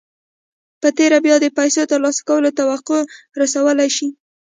[0.81, 3.01] په تېره بيا د پيسو ترلاسه کولو توقع
[3.41, 4.07] رسولای شئ.